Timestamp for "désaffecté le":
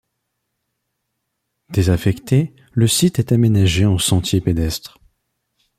1.69-2.87